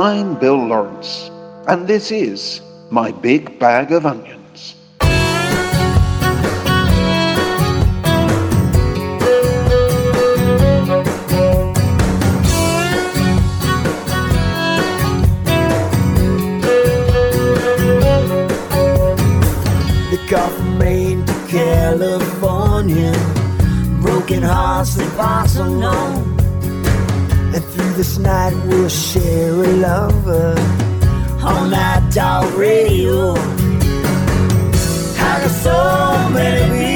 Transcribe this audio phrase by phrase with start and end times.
[0.00, 1.30] I'm Bill Lawrence,
[1.68, 4.74] and this is my big bag of onions.
[20.08, 23.12] The from Maine to California.
[24.00, 26.29] Broken hearts, they pass unknown
[28.00, 30.54] this night we'll share a lover
[31.44, 33.34] on that dog radio.
[35.18, 36.89] I got so many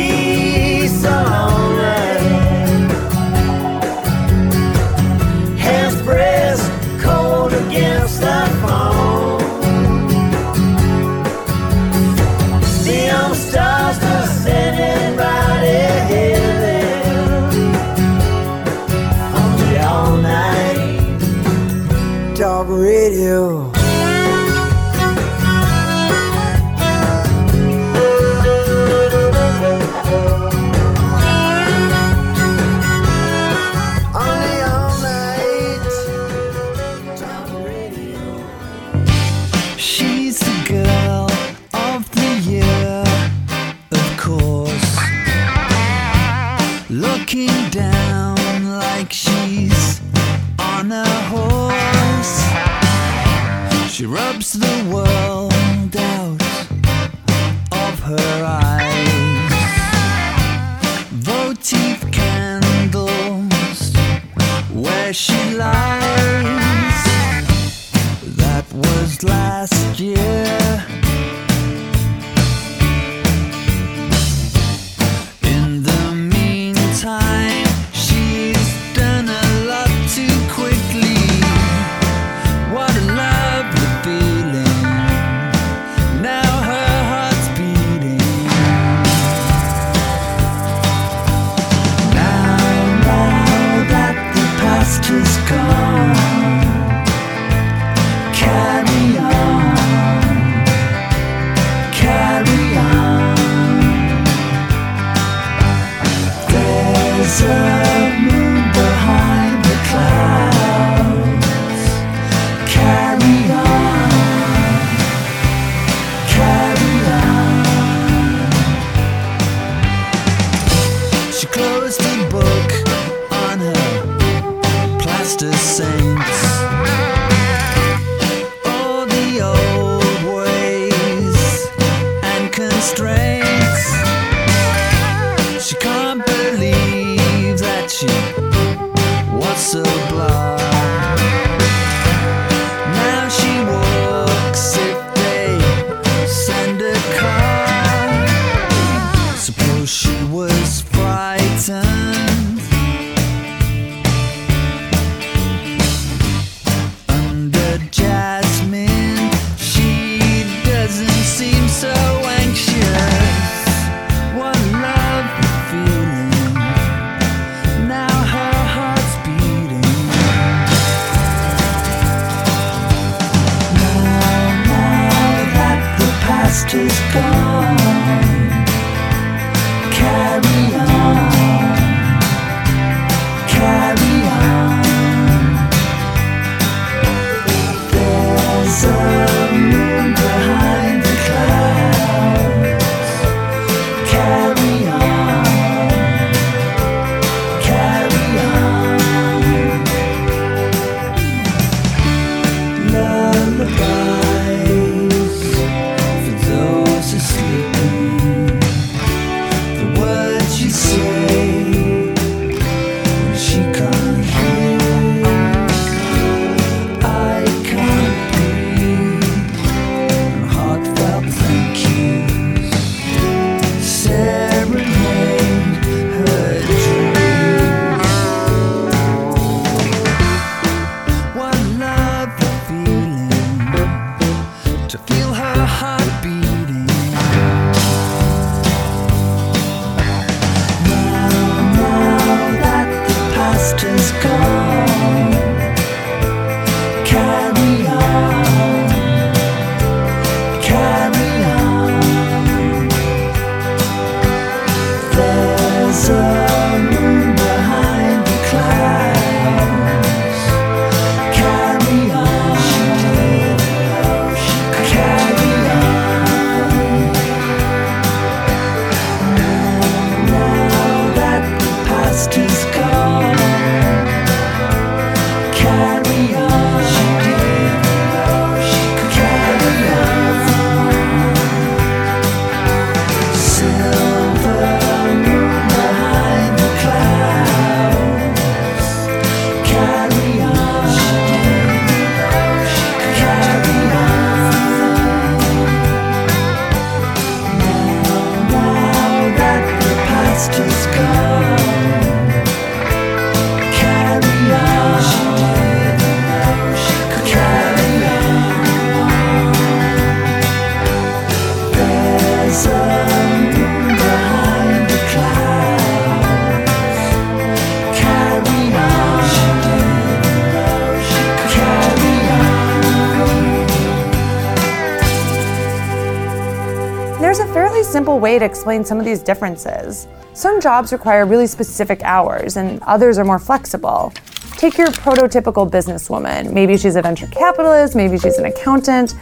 [328.64, 330.08] explain some of these differences.
[330.32, 334.10] Some jobs require really specific hours, and others are more flexible.
[334.56, 336.50] Take your prototypical businesswoman.
[336.50, 339.16] Maybe she's a venture capitalist, maybe she's an accountant.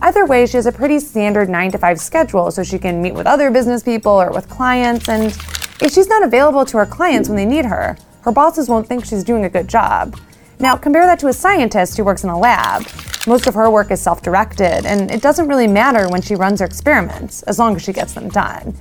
[0.00, 3.14] Either way, she has a pretty standard 9 to 5 schedule so she can meet
[3.14, 5.08] with other business people or with clients.
[5.08, 5.36] And
[5.80, 9.04] if she's not available to her clients when they need her, her bosses won't think
[9.04, 10.16] she's doing a good job.
[10.60, 12.86] Now, compare that to a scientist who works in a lab.
[13.26, 16.60] Most of her work is self directed, and it doesn't really matter when she runs
[16.60, 18.74] her experiments, as long as she gets them done.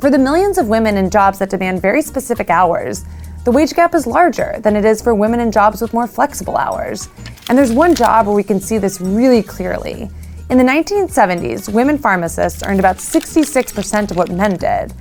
[0.00, 3.04] For the millions of women in jobs that demand very specific hours,
[3.44, 6.56] the wage gap is larger than it is for women in jobs with more flexible
[6.56, 7.10] hours.
[7.50, 10.08] And there's one job where we can see this really clearly.
[10.48, 14.92] In the 1970s, women pharmacists earned about 66% of what men did.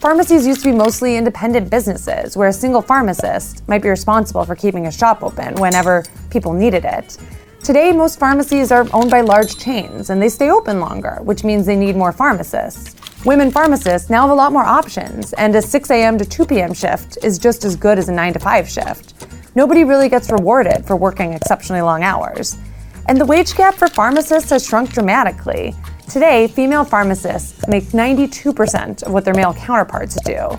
[0.00, 4.56] Pharmacies used to be mostly independent businesses where a single pharmacist might be responsible for
[4.56, 7.16] keeping a shop open whenever people needed it.
[7.62, 11.66] Today, most pharmacies are owned by large chains and they stay open longer, which means
[11.66, 12.96] they need more pharmacists.
[13.26, 16.16] Women pharmacists now have a lot more options, and a 6 a.m.
[16.16, 16.72] to 2 p.m.
[16.72, 19.26] shift is just as good as a 9 to 5 shift.
[19.54, 22.56] Nobody really gets rewarded for working exceptionally long hours.
[23.08, 25.74] And the wage gap for pharmacists has shrunk dramatically.
[26.08, 30.58] Today, female pharmacists make 92% of what their male counterparts do.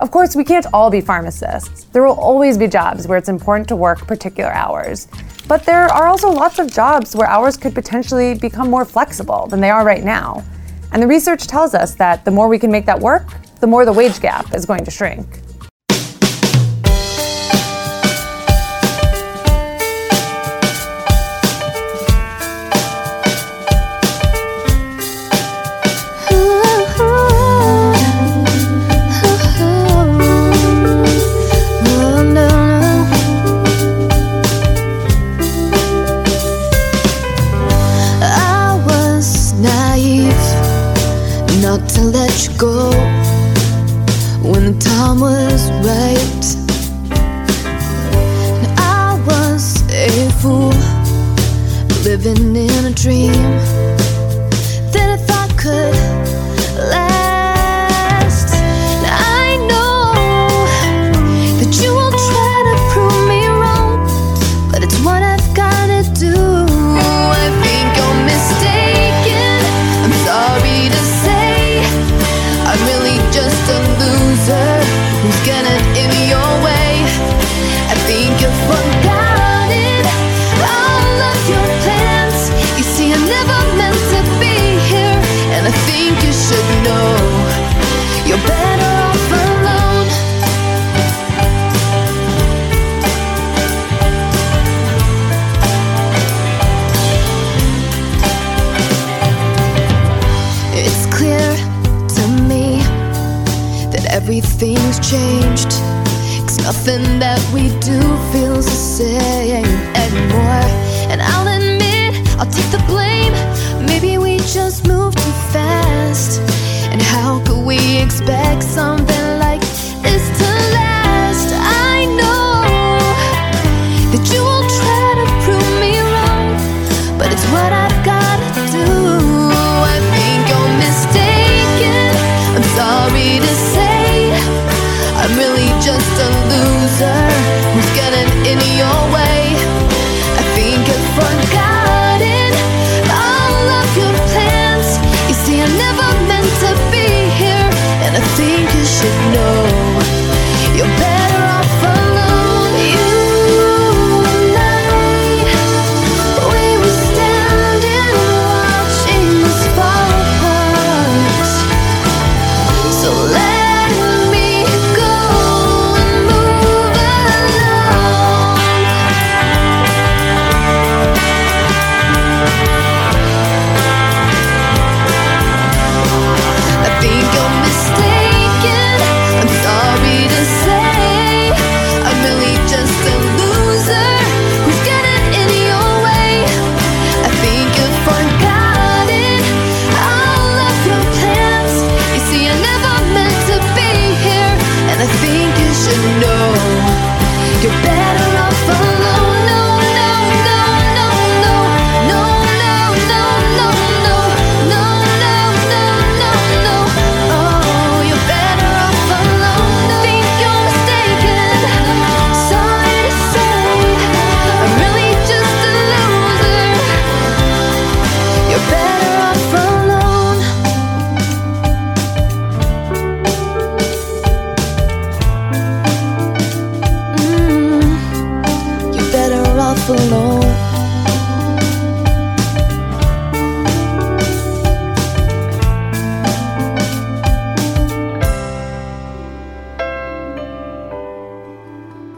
[0.00, 1.84] Of course, we can't all be pharmacists.
[1.92, 5.08] There will always be jobs where it's important to work particular hours.
[5.46, 9.60] But there are also lots of jobs where hours could potentially become more flexible than
[9.60, 10.42] they are right now.
[10.92, 13.28] And the research tells us that the more we can make that work,
[13.60, 15.26] the more the wage gap is going to shrink.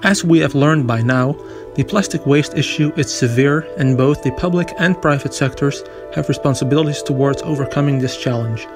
[0.02, 1.32] As we have learned by now,
[1.74, 5.82] the plastic waste issue is severe and both the public and private sectors
[6.14, 8.66] have responsibilities towards overcoming this challenge.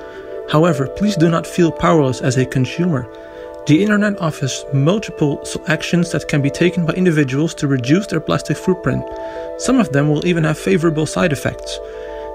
[0.50, 3.08] However, please do not feel powerless as a consumer.
[3.66, 8.56] The internet offers multiple actions that can be taken by individuals to reduce their plastic
[8.56, 9.04] footprint.
[9.58, 11.76] Some of them will even have favorable side effects.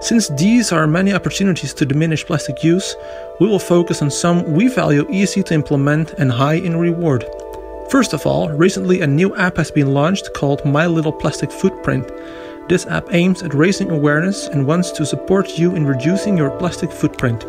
[0.01, 2.97] Since these are many opportunities to diminish plastic use,
[3.39, 7.23] we will focus on some we value easy to implement and high in reward.
[7.89, 12.11] First of all, recently a new app has been launched called My Little Plastic Footprint.
[12.67, 16.91] This app aims at raising awareness and wants to support you in reducing your plastic
[16.91, 17.45] footprint.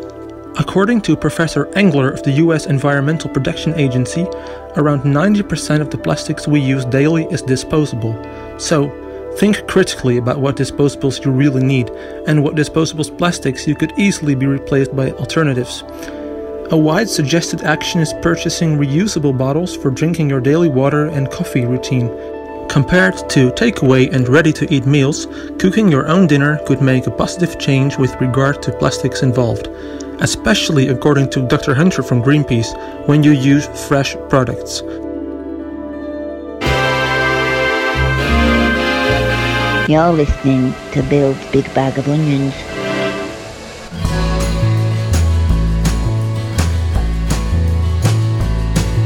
[0.59, 4.27] According to Professor Engler of the US Environmental Protection Agency,
[4.75, 8.13] around 90% of the plastics we use daily is disposable.
[8.59, 8.91] So,
[9.39, 11.89] think critically about what disposables you really need
[12.27, 15.83] and what disposables plastics you could easily be replaced by alternatives.
[16.69, 21.65] A wide suggested action is purchasing reusable bottles for drinking your daily water and coffee
[21.65, 22.09] routine.
[22.69, 25.25] Compared to takeaway and ready to eat meals,
[25.57, 29.67] cooking your own dinner could make a positive change with regard to plastics involved,
[30.23, 31.73] especially according to Dr.
[31.75, 32.71] Hunter from Greenpeace
[33.07, 34.81] when you use fresh products.
[39.89, 42.53] You're listening to Bill's Big Bag of Onions.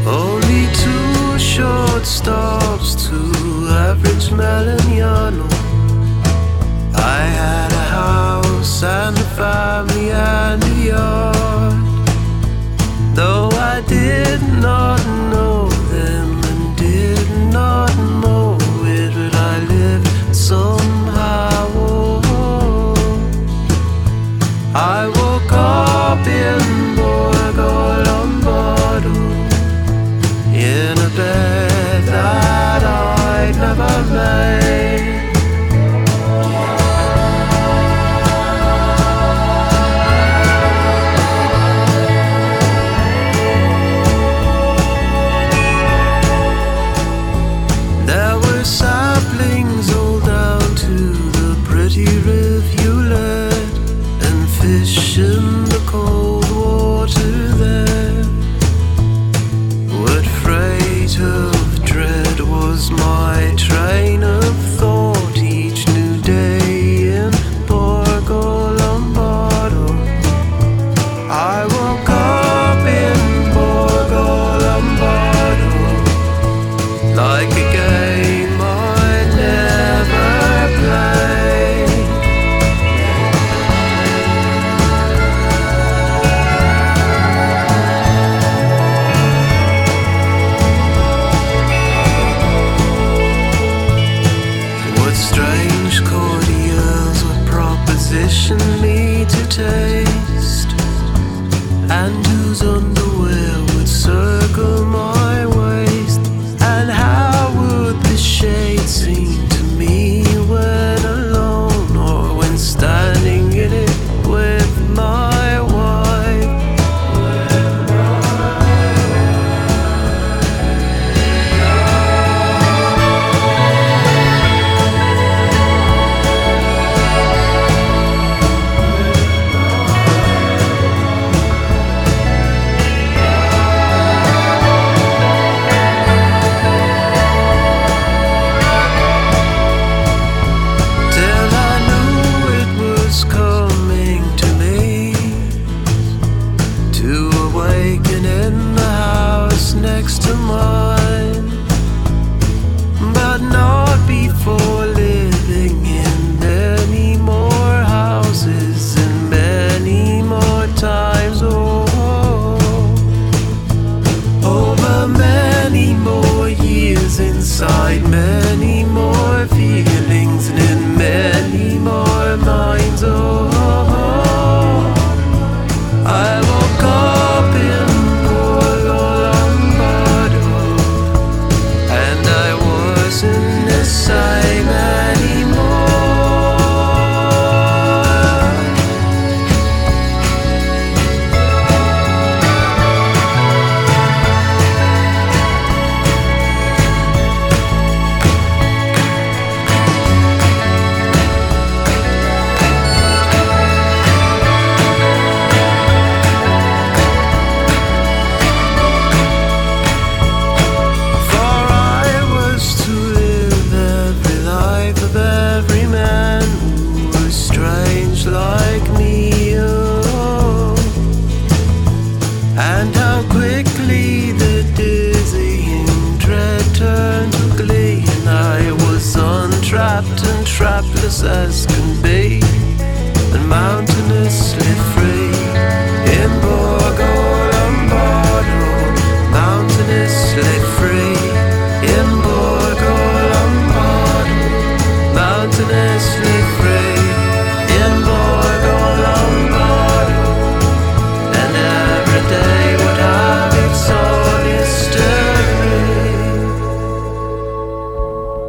[0.06, 3.18] Only two short stops to
[3.70, 5.50] average Melignano.
[6.94, 7.77] I had a house
[8.84, 11.37] and a family and yard.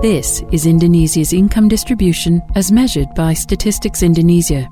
[0.08, 4.66] This is Indonesia's income distribution as measured by Statistics Indonesia.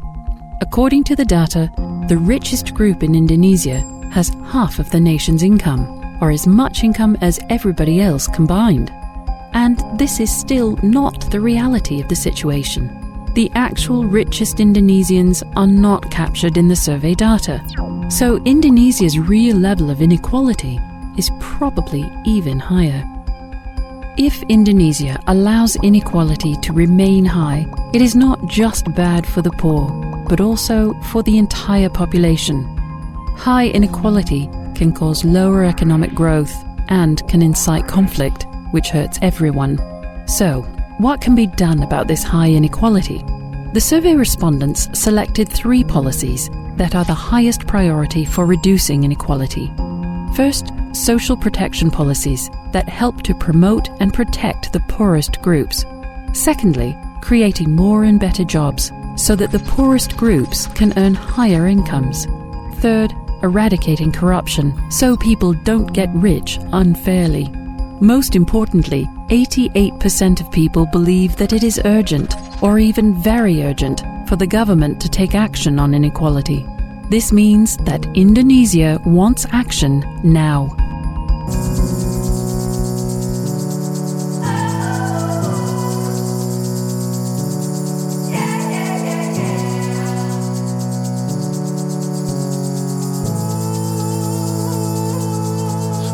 [0.62, 1.70] According to the data,
[2.09, 7.18] the richest group in Indonesia has half of the nation's income, or as much income
[7.20, 8.90] as everybody else combined.
[9.53, 12.88] And this is still not the reality of the situation.
[13.35, 17.62] The actual richest Indonesians are not captured in the survey data.
[18.09, 20.81] So Indonesia's real level of inequality
[21.18, 23.05] is probably even higher.
[24.18, 29.90] If Indonesia allows inequality to remain high, it is not just bad for the poor,
[30.26, 32.64] but also for the entire population.
[33.37, 36.55] High inequality can cause lower economic growth
[36.88, 39.76] and can incite conflict, which hurts everyone.
[40.26, 40.62] So,
[40.96, 43.22] what can be done about this high inequality?
[43.74, 49.70] The survey respondents selected three policies that are the highest priority for reducing inequality.
[50.37, 55.87] First, social protection policies that help to promote and protect the poorest groups.
[56.35, 62.27] Secondly, creating more and better jobs so that the poorest groups can earn higher incomes.
[62.83, 67.49] Third, eradicating corruption so people don't get rich unfairly.
[68.03, 74.37] Most importantly, 88% of people believe that it is urgent, or even very urgent, for
[74.37, 76.66] the government to take action on inequality.
[77.09, 80.66] This means that Indonesia wants action now.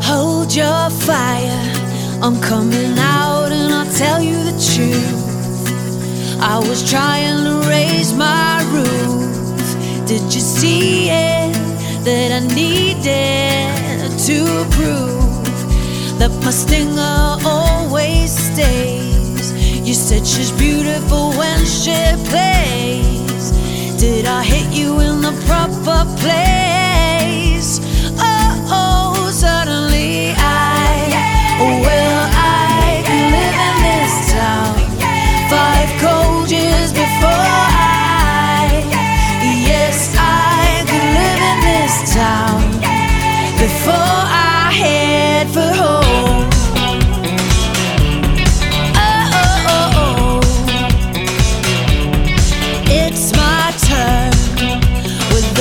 [0.05, 1.72] Hold your fire.
[2.20, 6.38] I'm coming out and I'll tell you the truth.
[6.38, 9.32] I was trying to raise my roof.
[10.06, 11.52] Did you see it?
[12.04, 19.52] That I needed to prove that my stinger always stays.
[19.86, 21.94] You said she's beautiful when she
[22.30, 23.52] plays.
[24.00, 26.82] Did I hit you in the proper place?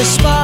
[0.02, 0.41] The spotlight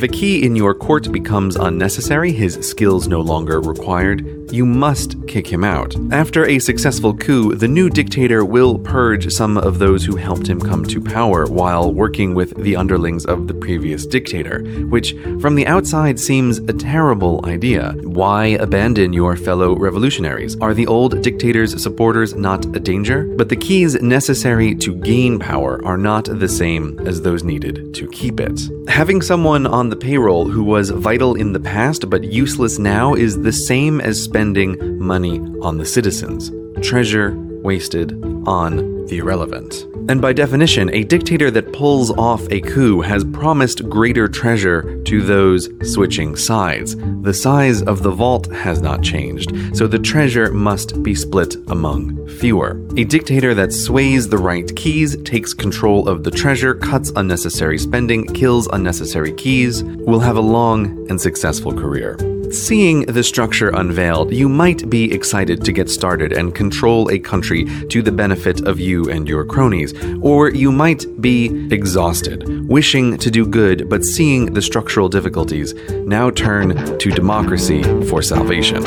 [0.00, 0.09] stayed.
[0.20, 5.64] Key in your court becomes unnecessary, his skills no longer required, you must kick him
[5.64, 5.94] out.
[6.12, 10.60] After a successful coup, the new dictator will purge some of those who helped him
[10.60, 15.66] come to power while working with the underlings of the previous dictator, which from the
[15.66, 17.92] outside seems a terrible idea.
[18.02, 20.56] Why abandon your fellow revolutionaries?
[20.60, 23.24] Are the old dictator's supporters not a danger?
[23.24, 28.08] But the keys necessary to gain power are not the same as those needed to
[28.08, 28.60] keep it.
[28.88, 33.42] Having someone on the payroll who was vital in the past but useless now is
[33.42, 36.50] the same as spending money on the citizens.
[36.82, 37.30] Treasure
[37.62, 38.12] wasted
[38.46, 39.86] on the irrelevant.
[40.08, 45.22] And by definition, a dictator that pulls off a coup has promised greater treasure to
[45.22, 46.96] those switching sides.
[47.22, 52.26] The size of the vault has not changed, so the treasure must be split among
[52.26, 52.80] fewer.
[52.96, 58.26] A dictator that sways the right keys, takes control of the treasure, cuts unnecessary spending,
[58.26, 62.16] kills unnecessary keys, will have a long and successful career.
[62.50, 67.64] Seeing the structure unveiled, you might be excited to get started and control a country
[67.86, 73.30] to the benefit of you and your cronies, or you might be exhausted, wishing to
[73.30, 75.74] do good but seeing the structural difficulties.
[76.06, 78.84] Now turn to democracy for salvation.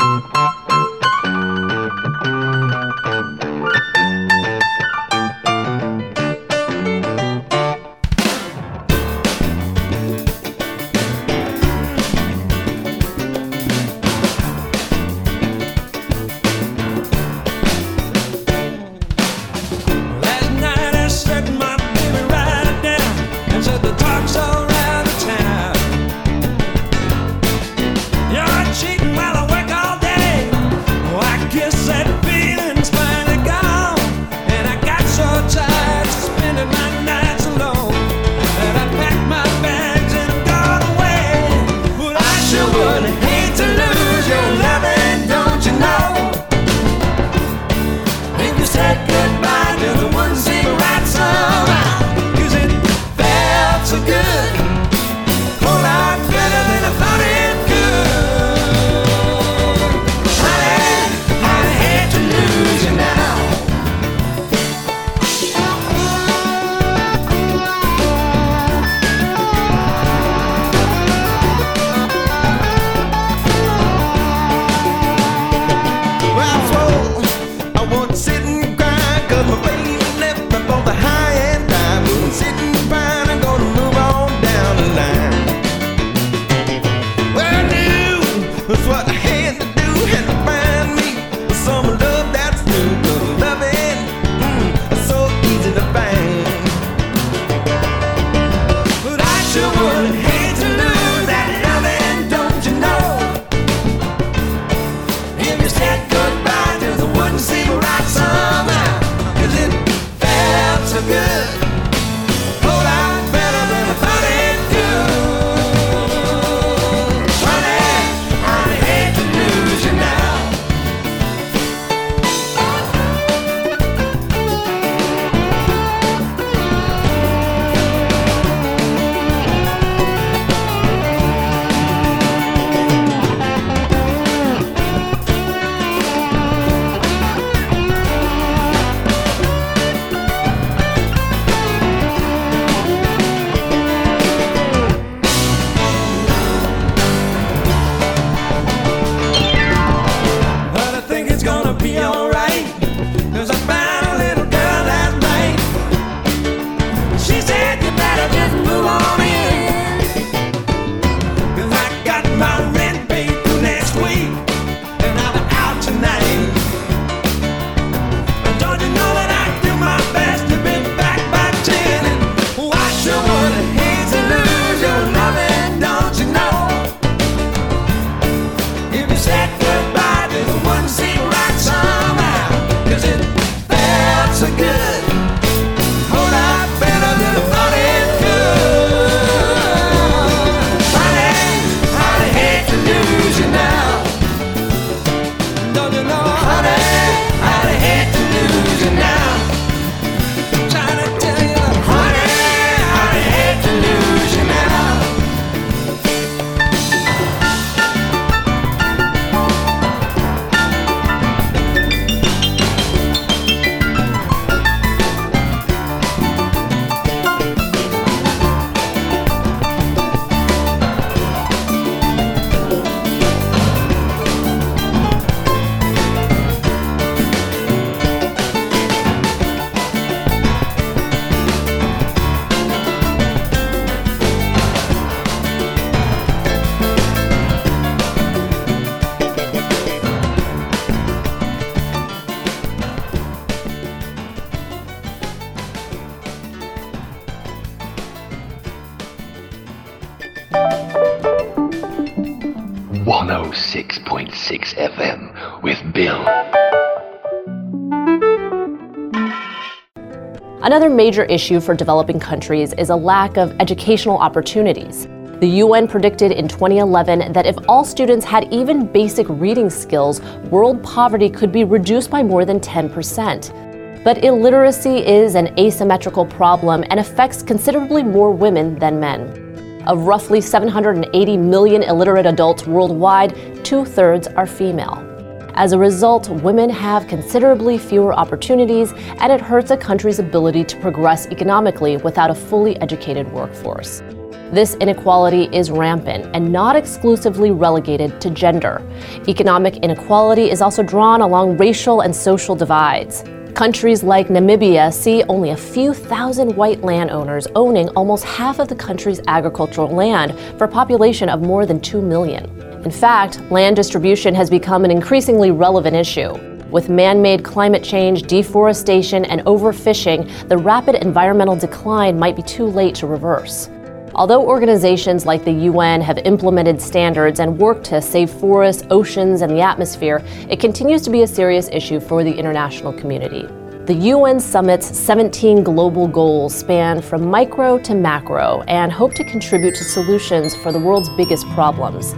[260.74, 265.06] Another major issue for developing countries is a lack of educational opportunities.
[265.38, 270.82] The UN predicted in 2011 that if all students had even basic reading skills, world
[270.82, 274.02] poverty could be reduced by more than 10%.
[274.02, 279.84] But illiteracy is an asymmetrical problem and affects considerably more women than men.
[279.86, 285.13] Of roughly 780 million illiterate adults worldwide, two thirds are female.
[285.56, 290.76] As a result, women have considerably fewer opportunities, and it hurts a country's ability to
[290.80, 294.02] progress economically without a fully educated workforce.
[294.50, 298.82] This inequality is rampant and not exclusively relegated to gender.
[299.28, 303.22] Economic inequality is also drawn along racial and social divides.
[303.54, 308.74] Countries like Namibia see only a few thousand white landowners owning almost half of the
[308.74, 312.73] country's agricultural land for a population of more than 2 million.
[312.84, 316.34] In fact, land distribution has become an increasingly relevant issue.
[316.70, 322.66] With man made climate change, deforestation, and overfishing, the rapid environmental decline might be too
[322.66, 323.70] late to reverse.
[324.14, 329.50] Although organizations like the UN have implemented standards and worked to save forests, oceans, and
[329.50, 333.48] the atmosphere, it continues to be a serious issue for the international community.
[333.86, 339.74] The UN Summit's 17 global goals span from micro to macro and hope to contribute
[339.74, 342.14] to solutions for the world's biggest problems.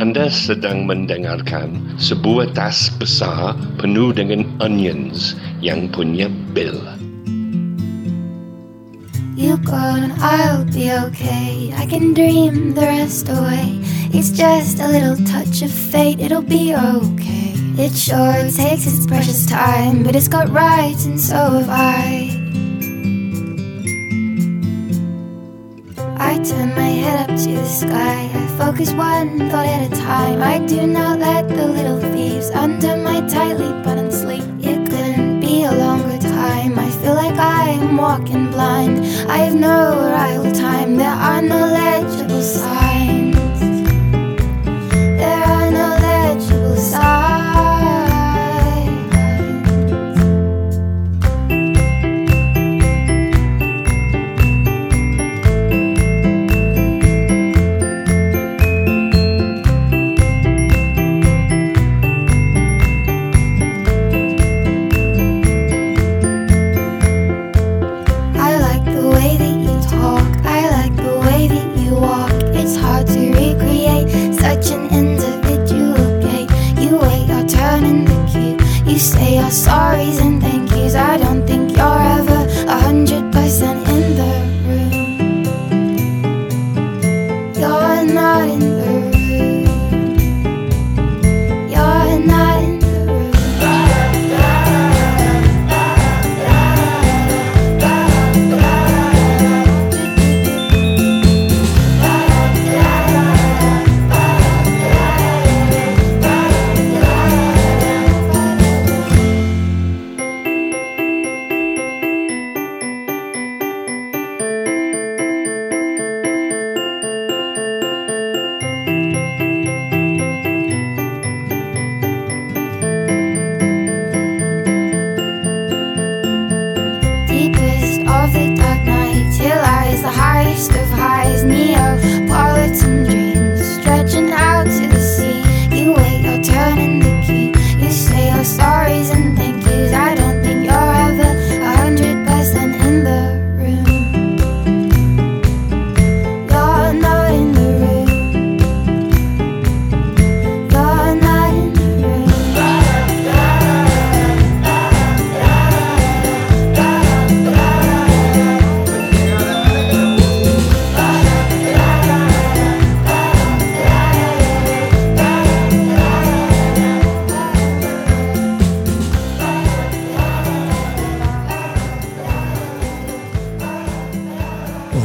[0.00, 6.80] Anda sedang mendengarkan sebuah tas besar penuh dengan onions yang punya Bill.
[9.36, 11.76] You go and I'll be okay.
[11.76, 13.76] I can dream the rest away.
[14.08, 17.52] It's just a little touch of fate, it'll be okay.
[17.76, 22.32] It sure takes its precious time, but it's got rights and so have I.
[26.16, 28.32] I turn my head up to the sky.
[28.32, 30.42] I focus one thought at a time.
[30.42, 34.46] I do not let the little thieves under my tightly buttoned sleeve.
[34.62, 36.78] It couldn't be a longer time.
[36.78, 38.98] I feel like I'm walking blind.
[39.30, 40.96] I have no arrival time.
[40.96, 42.89] There are no legible signs.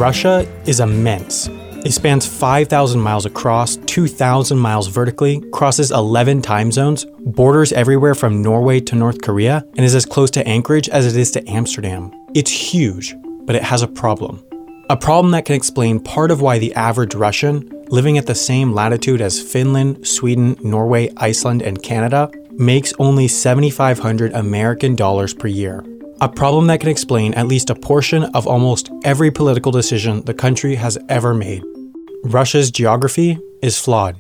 [0.06, 1.48] Russia is immense.
[1.84, 8.40] It spans 5,000 miles across, 2,000 miles vertically, crosses 11 time zones, borders everywhere from
[8.44, 12.12] Norway to North Korea, and is as close to Anchorage as it is to Amsterdam.
[12.36, 13.16] It's huge,
[13.48, 14.46] but it has a problem.
[14.92, 18.74] A problem that can explain part of why the average Russian, living at the same
[18.74, 25.84] latitude as Finland, Sweden, Norway, Iceland, and Canada, makes only 7,500 American dollars per year.
[26.22, 30.34] A problem that can explain at least a portion of almost every political decision the
[30.34, 31.64] country has ever made.
[32.24, 34.16] Russia's geography is flawed.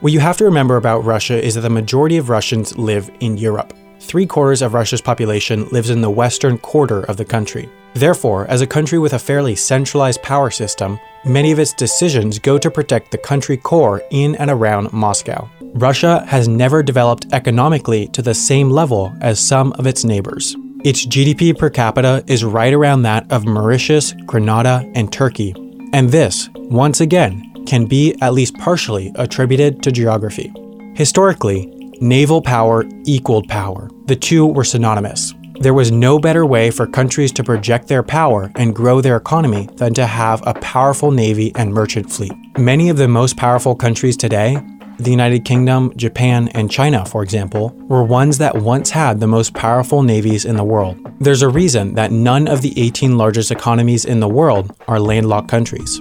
[0.00, 3.36] What you have to remember about Russia is that the majority of Russians live in
[3.36, 3.72] Europe.
[4.00, 7.68] Three quarters of Russia's population lives in the western quarter of the country.
[7.94, 12.56] Therefore, as a country with a fairly centralized power system, many of its decisions go
[12.56, 15.48] to protect the country core in and around Moscow.
[15.74, 20.56] Russia has never developed economically to the same level as some of its neighbors.
[20.82, 25.54] Its GDP per capita is right around that of Mauritius, Grenada, and Turkey.
[25.92, 30.50] And this, once again, can be at least partially attributed to geography.
[30.94, 31.66] Historically,
[32.00, 33.90] naval power equaled power.
[34.06, 35.34] The two were synonymous.
[35.60, 39.68] There was no better way for countries to project their power and grow their economy
[39.74, 42.32] than to have a powerful navy and merchant fleet.
[42.56, 44.56] Many of the most powerful countries today,
[45.04, 49.54] the United Kingdom, Japan, and China, for example, were ones that once had the most
[49.54, 50.96] powerful navies in the world.
[51.20, 55.48] There's a reason that none of the 18 largest economies in the world are landlocked
[55.48, 56.00] countries.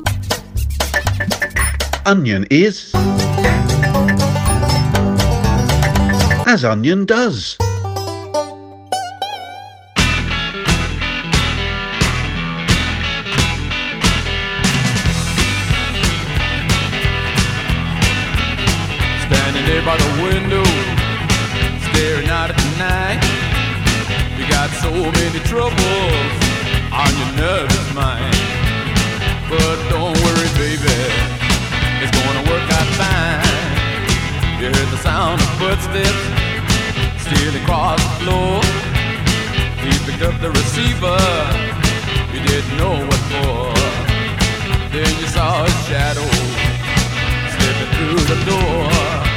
[2.06, 2.92] Onion is.
[6.46, 7.58] As onion does.
[24.82, 26.32] So many troubles
[26.92, 28.36] on your nervous mind.
[29.50, 31.00] But don't worry, baby,
[32.00, 34.60] it's gonna work out fine.
[34.60, 36.24] You heard the sound of footsteps
[37.24, 38.62] stealing across the floor.
[39.84, 41.20] He picked up the receiver,
[42.32, 43.74] you didn't know what for.
[44.96, 46.30] Then you saw his shadow
[47.54, 49.29] slipping through the door.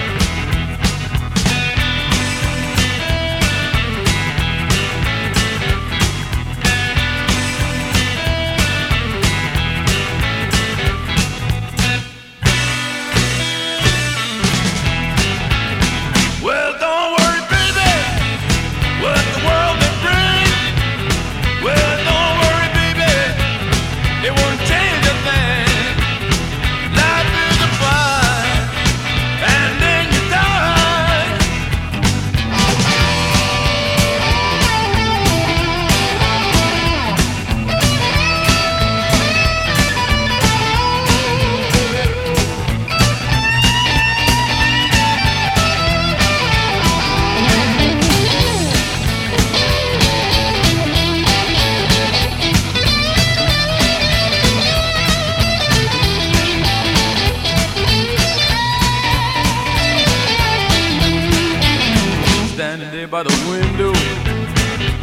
[63.12, 63.92] By the window,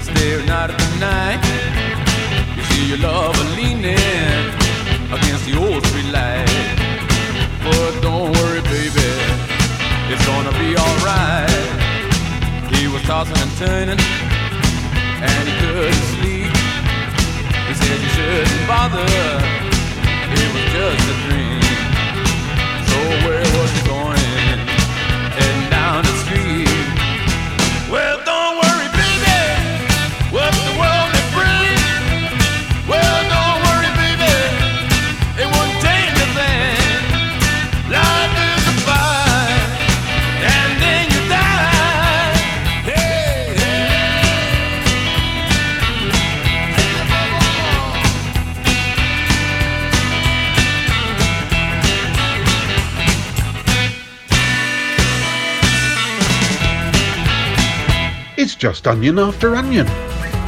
[0.02, 1.38] staring out at the night.
[2.58, 3.94] You see your lover leaning
[5.14, 6.50] against the old street light.
[7.62, 9.10] But don't worry, baby,
[10.10, 11.54] it's gonna be alright.
[12.74, 14.02] He was tossing and turning,
[15.22, 16.50] and he couldn't sleep.
[17.70, 19.06] He said you shouldn't bother,
[20.34, 21.62] it was just a dream.
[22.90, 23.79] So where was
[58.60, 59.88] just onion after onion.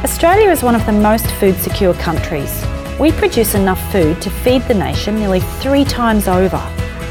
[0.04, 2.62] Australia is one of the most food secure countries.
[3.00, 6.60] We produce enough food to feed the nation nearly three times over.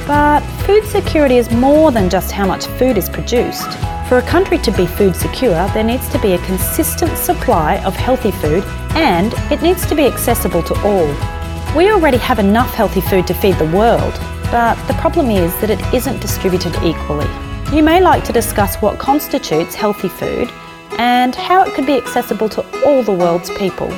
[0.05, 3.67] But food security is more than just how much food is produced.
[4.07, 7.95] For a country to be food secure, there needs to be a consistent supply of
[7.95, 11.07] healthy food and it needs to be accessible to all.
[11.75, 14.13] We already have enough healthy food to feed the world,
[14.51, 17.29] but the problem is that it isn't distributed equally.
[17.73, 20.51] You may like to discuss what constitutes healthy food
[21.01, 23.89] and how it could be accessible to all the world's people.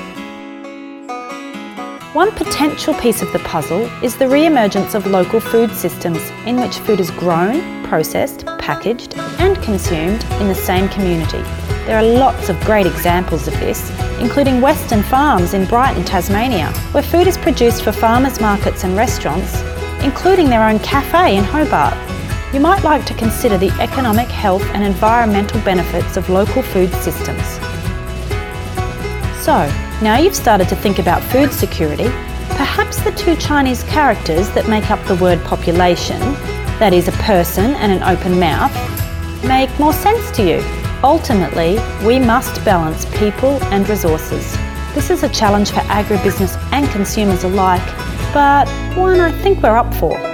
[2.14, 6.78] One potential piece of the puzzle is the re-emergence of local food systems in which
[6.78, 11.42] food is grown, processed, packaged and consumed in the same community.
[11.88, 13.92] There are lots of great examples of this,
[14.22, 19.62] including Western Farms in Brighton, Tasmania, where food is produced for farmers markets and restaurants,
[20.06, 22.13] including their own cafe in Hobart.
[22.54, 27.44] You might like to consider the economic, health and environmental benefits of local food systems.
[29.44, 29.68] So,
[30.04, 32.10] now you've started to think about food security,
[32.50, 36.20] perhaps the two Chinese characters that make up the word population,
[36.78, 38.72] that is, a person and an open mouth,
[39.44, 40.62] make more sense to you.
[41.04, 44.56] Ultimately, we must balance people and resources.
[44.94, 47.84] This is a challenge for agribusiness and consumers alike,
[48.32, 50.33] but one I think we're up for.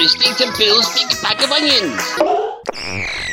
[0.00, 3.29] Listening Bill's Big Bag of Onions.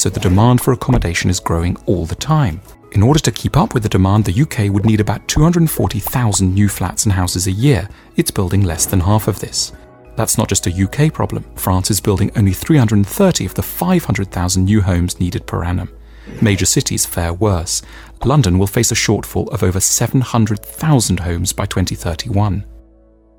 [0.00, 2.58] So the demand for accommodation is growing all the time.
[2.92, 6.70] In order to keep up with the demand, the UK would need about 240,000 new
[6.70, 7.86] flats and houses a year.
[8.16, 9.72] It's building less than half of this.
[10.16, 11.44] That's not just a UK problem.
[11.54, 15.90] France is building only 330 of the 500,000 new homes needed per annum.
[16.40, 17.82] Major cities fare worse.
[18.24, 22.64] London will face a shortfall of over 700,000 homes by 2031.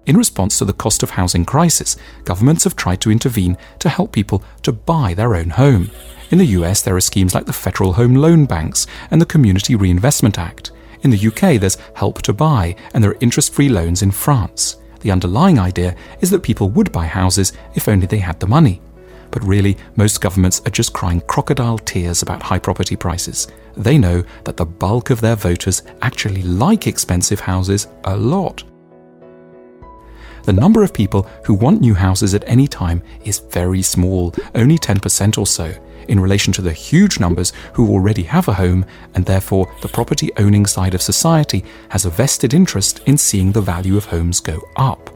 [0.07, 4.11] In response to the cost of housing crisis, governments have tried to intervene to help
[4.11, 5.91] people to buy their own home.
[6.31, 9.75] In the US, there are schemes like the Federal Home Loan Banks and the Community
[9.75, 10.71] Reinvestment Act.
[11.03, 14.77] In the UK, there's Help to Buy, and there are interest free loans in France.
[15.01, 18.81] The underlying idea is that people would buy houses if only they had the money.
[19.29, 23.47] But really, most governments are just crying crocodile tears about high property prices.
[23.77, 28.63] They know that the bulk of their voters actually like expensive houses a lot.
[30.43, 34.77] The number of people who want new houses at any time is very small, only
[34.77, 35.73] 10% or so,
[36.07, 40.31] in relation to the huge numbers who already have a home, and therefore the property
[40.37, 44.59] owning side of society has a vested interest in seeing the value of homes go
[44.77, 45.09] up.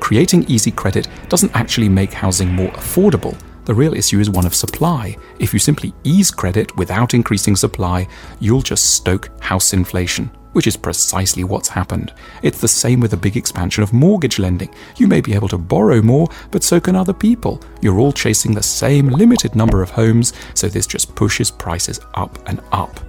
[0.00, 3.38] Creating easy credit doesn't actually make housing more affordable.
[3.66, 5.16] The real issue is one of supply.
[5.38, 8.08] If you simply ease credit without increasing supply,
[8.40, 12.12] you'll just stoke house inflation, which is precisely what's happened.
[12.42, 14.74] It's the same with a big expansion of mortgage lending.
[14.96, 17.60] You may be able to borrow more, but so can other people.
[17.80, 22.38] You're all chasing the same limited number of homes, so this just pushes prices up
[22.48, 23.00] and up.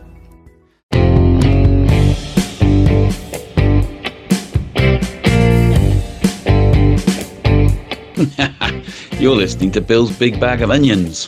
[9.20, 11.28] You're listening to Bill's Big Bag of Onions.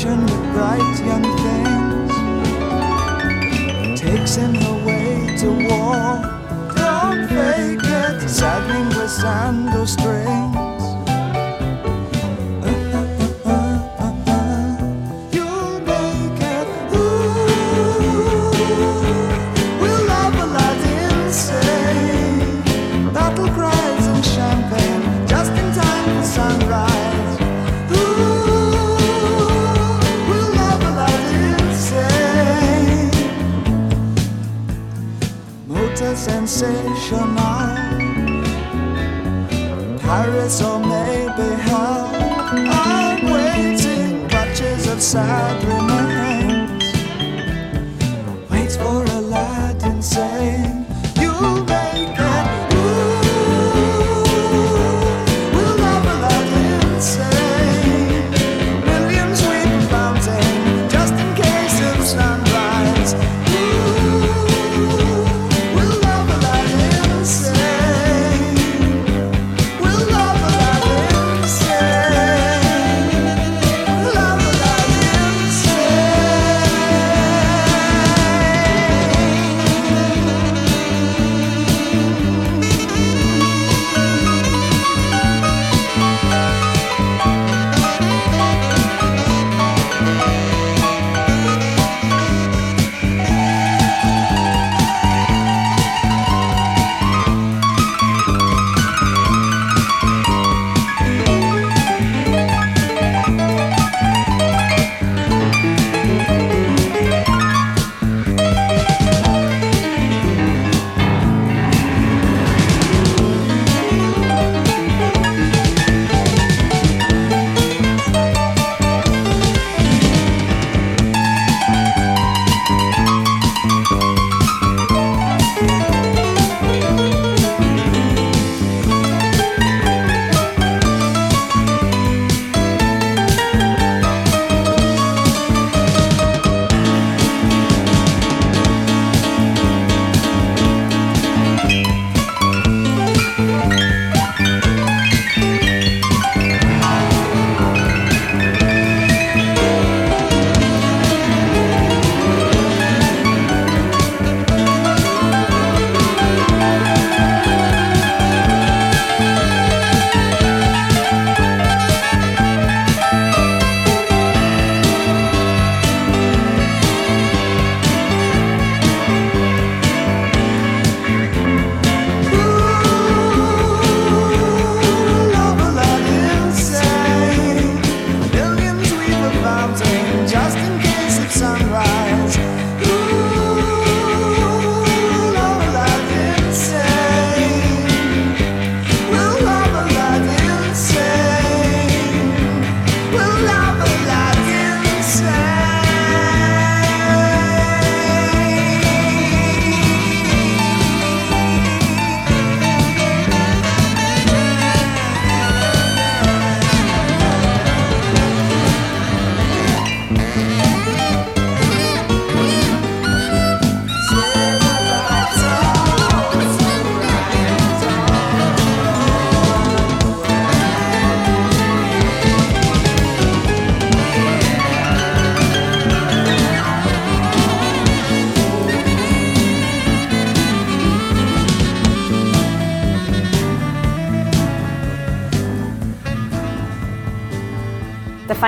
[0.00, 2.12] Passion with bright young things
[4.00, 6.22] takes him away to war.
[6.74, 10.69] Don't fake it, sagging with sandal strings.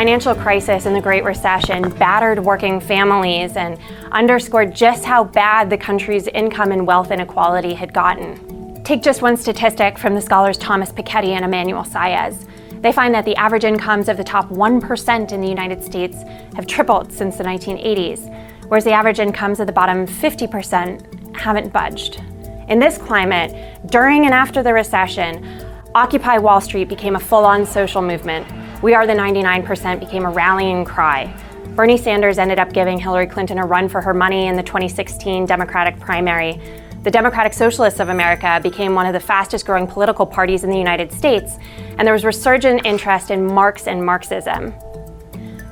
[0.03, 3.78] Financial crisis and the Great Recession battered working families and
[4.11, 8.82] underscored just how bad the country's income and wealth inequality had gotten.
[8.82, 12.48] Take just one statistic from the scholars Thomas Piketty and Emmanuel Saez.
[12.82, 16.16] They find that the average incomes of the top 1% in the United States
[16.57, 18.28] have tripled since the 1980s,
[18.66, 22.20] whereas the average incomes of the bottom 50% haven't budged.
[22.68, 23.53] In this climate,
[23.86, 28.62] during and after the recession, Occupy Wall Street became a full on social movement.
[28.83, 31.33] We Are the 99% became a rallying cry.
[31.76, 35.47] Bernie Sanders ended up giving Hillary Clinton a run for her money in the 2016
[35.47, 36.61] Democratic primary.
[37.05, 40.76] The Democratic Socialists of America became one of the fastest growing political parties in the
[40.76, 41.59] United States,
[41.97, 44.74] and there was resurgent interest in Marx and Marxism.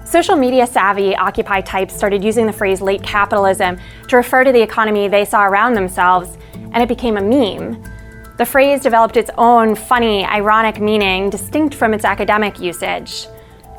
[0.04, 4.62] Social media savvy Occupy types started using the phrase late capitalism to refer to the
[4.62, 7.82] economy they saw around themselves, and it became a meme.
[8.40, 13.26] The phrase developed its own funny, ironic meaning distinct from its academic usage.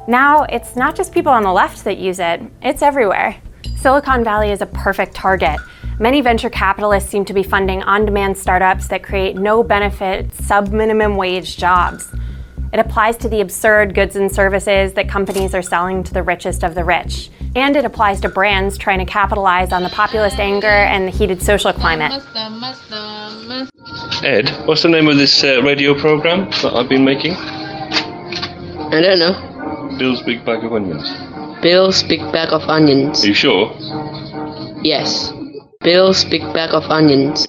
[0.07, 3.35] Now, it's not just people on the left that use it, it's everywhere.
[3.77, 5.59] Silicon Valley is a perfect target.
[5.99, 10.67] Many venture capitalists seem to be funding on demand startups that create no benefit, sub
[10.71, 12.13] minimum wage jobs.
[12.73, 16.63] It applies to the absurd goods and services that companies are selling to the richest
[16.63, 17.29] of the rich.
[17.53, 21.41] And it applies to brands trying to capitalize on the populist anger and the heated
[21.41, 22.13] social climate.
[24.23, 27.33] Ed, what's the name of this uh, radio program that I've been making?
[27.33, 29.97] I don't know.
[29.97, 31.13] Bill's Big Bag of Onions.
[31.61, 33.23] Bill's Big Bag of Onions.
[33.23, 33.75] Are you sure?
[34.81, 35.33] Yes.
[35.81, 37.47] Bill's Big Bag of Onions.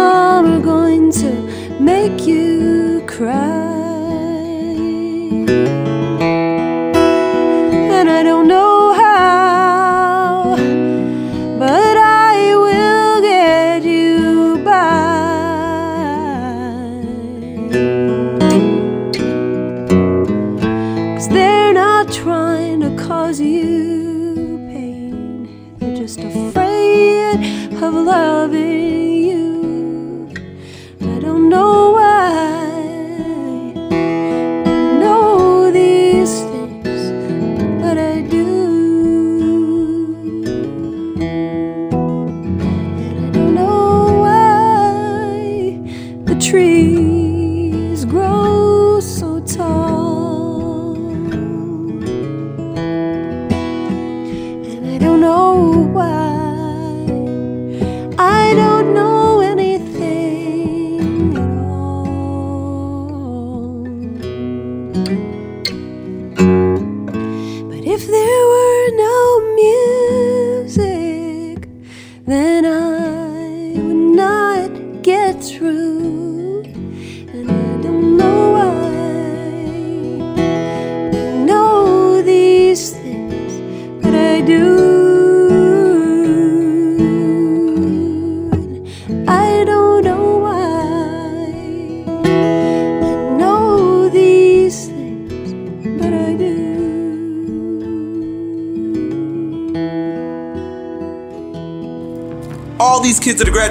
[0.00, 1.30] Some are going to
[1.78, 3.60] make you cry.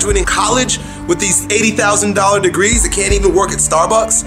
[0.10, 4.26] Graduating college with these $80,000 degrees that can't even work at Starbucks?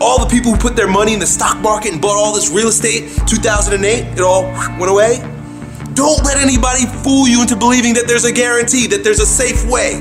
[0.00, 2.50] All the people who put their money in the stock market and bought all this
[2.50, 4.44] real estate 2008, it all
[4.78, 5.18] went away?
[5.94, 9.64] Don't let anybody fool you into believing that there's a guarantee, that there's a safe
[9.68, 10.00] way.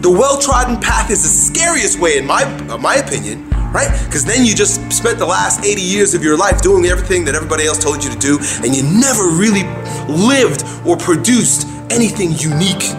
[0.00, 3.90] The well-trodden path is the scariest way, in my uh, my opinion, right?
[4.04, 7.34] Because then you just spent the last 80 years of your life doing everything that
[7.34, 9.64] everybody else told you to do, and you never really
[10.08, 12.94] lived or produced anything unique.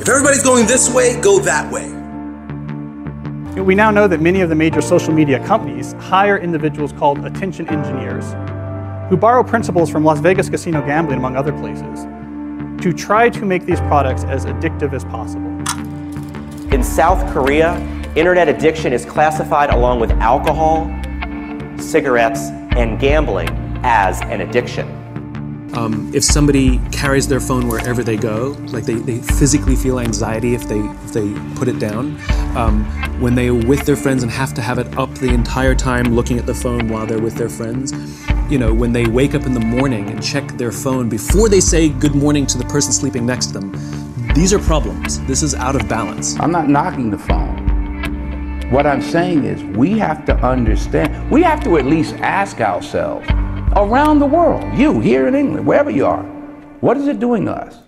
[0.00, 1.94] If everybody's going this way, go that way.
[3.60, 7.68] We now know that many of the major social media companies hire individuals called attention
[7.68, 8.24] engineers
[9.10, 12.04] who borrow principles from Las Vegas casino gambling, among other places,
[12.82, 15.48] to try to make these products as addictive as possible.
[16.72, 17.74] In South Korea,
[18.18, 20.86] internet addiction is classified along with alcohol,
[21.78, 23.48] cigarettes, and gambling
[23.84, 24.98] as an addiction.
[25.74, 30.54] Um, if somebody carries their phone wherever they go, like they, they physically feel anxiety
[30.54, 32.18] if they if they put it down,
[32.56, 32.84] um,
[33.20, 36.38] when they're with their friends and have to have it up the entire time looking
[36.38, 37.92] at the phone while they're with their friends,
[38.50, 41.60] you know, when they wake up in the morning and check their phone before they
[41.60, 43.72] say good morning to the person sleeping next to them,
[44.34, 45.20] these are problems.
[45.26, 46.38] This is out of balance.
[46.40, 47.67] I'm not knocking the phone.
[48.70, 53.26] What I'm saying is we have to understand, we have to at least ask ourselves
[53.74, 56.22] around the world, you here in England, wherever you are,
[56.80, 57.87] what is it doing to us?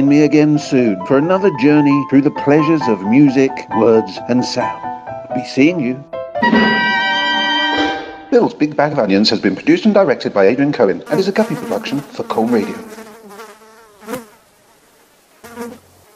[0.00, 4.82] Join me again soon for another journey through the pleasures of music, words, and sound.
[5.34, 6.02] Be seeing you.
[8.30, 11.28] Bill's Big Bag of Onions has been produced and directed by Adrian Cohen and is
[11.28, 12.74] a Guppy production for Colm Radio.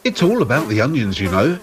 [0.03, 1.59] It's all about the onions, you know.